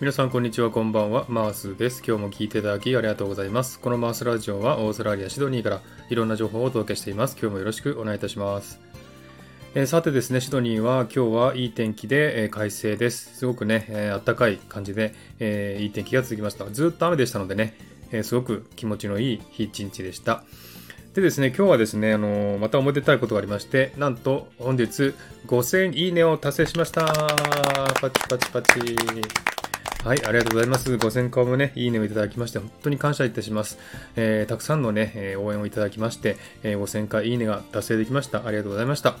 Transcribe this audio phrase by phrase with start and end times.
[0.00, 8.78] 皆さんこんにちはこんばんはマースです今日も聞いていただきありがとうございますこのマースラジオはオーストラリアシドニーからいろんな情報をお届けしています今日もよろしくお願いいたします
[9.74, 13.36] えー、さてですね、シドニーは今日はいい天気で、えー、快晴です。
[13.36, 16.64] すごくね、えー、暖かい感じで、えー、いい天気が続きました。
[16.70, 17.76] ずっと雨でしたのでね、
[18.10, 20.42] え、すごく気持ちのいい日一日でした。
[21.12, 25.12] でですね、今日はですね、あの、またおめでたいことがありまして、なんと本日
[25.46, 27.04] 5000いいねを達成しました。
[27.04, 29.57] パチパチパチ。
[30.04, 30.94] はい、ありがとうございます。
[30.94, 33.78] 5000回もね、いいねをいただきまして、本当に感謝いたします。
[34.14, 38.46] えー、たくさんのね、え、応援をいただきまして、えー、5000回いいねが達成できました。
[38.46, 39.16] ありがとうございました。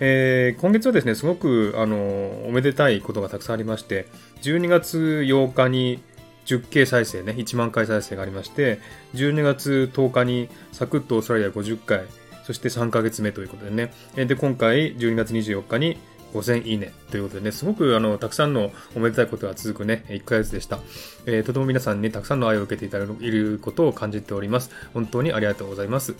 [0.00, 4.08] えー、今月はですね、すごく、あの、おめでたいことがたくさんありまして、
[4.42, 6.02] 12月8日に
[6.46, 8.80] 10K 再生ね、1万回再生がありまして、
[9.14, 12.02] 12月10日にサクッとオーストラリア50回、
[12.42, 15.96] そして3ヶ月目ということでね、で、今回12月24日に
[16.32, 20.78] 5000いいねということでね、すごくあの、たくさんのおめでたいことが続くね、1ヶ月でした。
[21.26, 24.70] えー、とても皆さんにたくさんの愛を受けていただいることを感じております。
[24.94, 26.14] 本当にありがとうございます。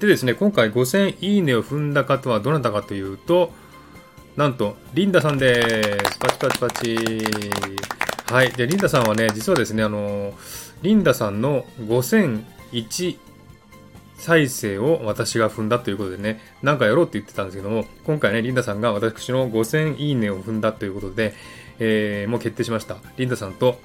[0.00, 3.52] でですね、今回5000いいねを踏んだ方はどなたかというと、
[4.36, 6.18] なんと、リンダさんです。
[6.18, 6.96] パチパチパチ。
[8.32, 8.52] はい。
[8.52, 10.32] で、リンダさんはね、実はですね、あの、
[10.80, 13.18] リンダさんの5001
[14.22, 21.34] 再生を私が踏んだということでね、なんかやろうって言ってたんですけども、今回ね、リンダさんが私の5000いいねを踏んだということで、
[21.80, 22.98] えー、もう決定しました。
[23.16, 23.80] リンダさんと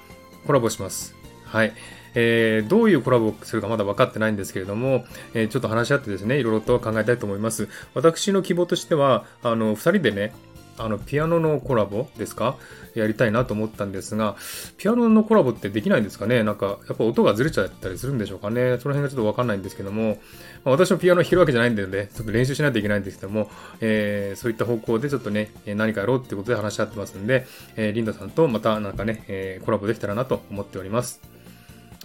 [0.46, 1.16] コラボします。
[1.44, 1.74] はい。
[2.14, 7.68] えー、どういうコラボをするかまだ分かってないんですけれども、えー、ちょっと話し合ってですね、いろいろと考えたいと思います。
[7.96, 10.34] 私の希望としては、あの、二人でね、
[10.78, 12.56] あの、ピアノのコラボですか？
[12.95, 14.36] やりたいなと思ったんですが、
[14.78, 16.44] ピアノのコラボってできないんですかね？
[16.44, 18.78] なんか、やっぱ音がずれちゃったりするんでしょうかね？
[18.80, 20.17] その辺がちょっとわかんないんですけども、
[20.64, 23.50] まあ、私もピアノ弾けるわけじゃないんでね、ちょっと練習しないといけないんですけども、
[23.81, 31.21] えー、そういった方向でちょっとね、何かやろうってことで話し合ってますんで、えー、リンダさんとまたなんかね、えー、コラボできたらなと思っております。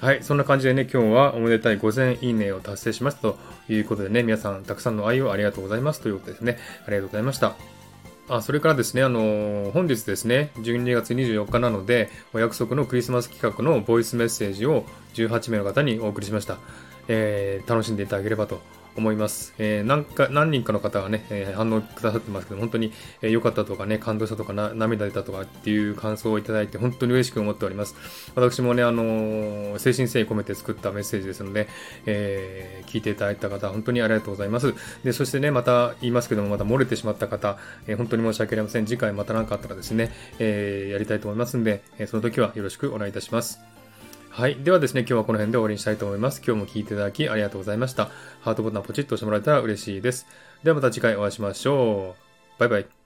[0.01, 3.39] はい、そんな感じでね、今日はおめでたい5000いいねを達成しましたと
[3.69, 6.59] いうことでね、皆さんたくさんの愛をありがとうございますということですね。
[6.87, 7.55] ありがとうございました。
[8.29, 14.85] あそれからですね、あの本日ですね、12月24日なので、お約束のクリスマス企画のボイスメッセージを
[15.15, 16.59] 18名の方にお送りしました。
[17.09, 18.61] えー、楽しんでいただければと
[18.97, 19.55] 思います。
[19.59, 27.95] えー、何か何人かの方がね、えー、反応くださってますけど、本当に良、えー、かったとかね、感動したとか涙出たとかっていう感想をいただいて、本当に嬉しく思っております。
[28.35, 31.69] 私もね、あのー、精神誠意込めて作ったメッセージですので、
[32.07, 34.75] えー、聞いていただいた方、本当にありがとうございます。
[35.05, 38.87] で、そしてね、また言いますけども、また漏れてしまった方、えー、本当に申し訳ありません。
[38.87, 43.82] 次回また何かあったらですね、えー、やりたいと思いますんで、えー、その時はよろしくお願いいたします。
[44.35, 44.57] はい。
[44.57, 46.41] ではですね、今日はこの辺で終わりにしたいと思います。
[46.43, 48.07] 今日も聴いていただきありがとうございました。
[48.41, 50.27] ハートボタンポチッと押してもらえたら嬉しいです。
[50.65, 52.59] ではまた次回お会いしましょう。
[52.59, 53.02] バイバイ。